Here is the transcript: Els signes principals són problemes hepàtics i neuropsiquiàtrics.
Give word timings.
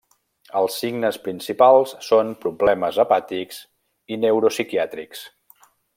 Els 0.59 0.77
signes 0.83 1.19
principals 1.27 1.93
són 2.07 2.33
problemes 2.45 2.99
hepàtics 3.05 3.61
i 4.15 4.19
neuropsiquiàtrics. 4.23 5.23